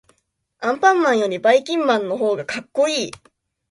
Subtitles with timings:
[0.61, 3.11] アンパンマンよりばいきんまんのほうがかっこいい。